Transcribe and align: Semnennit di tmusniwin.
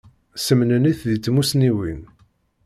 Semnennit 0.45 0.99
di 1.09 1.17
tmusniwin. 1.19 2.01